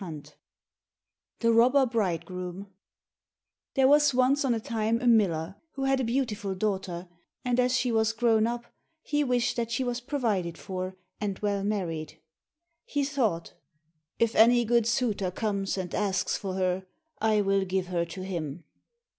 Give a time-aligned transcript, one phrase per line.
[0.03, 0.31] 40
[1.41, 2.73] The Robber Bridegroom
[3.75, 7.07] There was once on a time a miller, who had a beautiful daughter,
[7.45, 8.65] and as she was grown up,
[9.03, 12.19] he wished that she was provided for, and well married.
[12.83, 13.53] He thought,
[14.17, 16.87] "If any good suitor comes and asks for her,
[17.19, 18.63] I will give her to him."